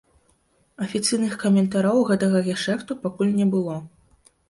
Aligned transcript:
Афіцыйных 0.85 1.35
каментараў 1.45 2.03
гэтага 2.09 2.43
гешэфту 2.51 3.01
пакуль 3.07 3.35
не 3.41 3.51
было. 3.57 3.83